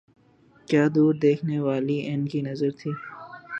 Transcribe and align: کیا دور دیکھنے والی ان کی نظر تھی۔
کیا 0.67 0.83
دور 0.95 1.13
دیکھنے 1.21 1.57
والی 1.59 1.97
ان 2.07 2.21
کی 2.27 2.39
نظر 2.41 2.71
تھی۔ 2.79 2.91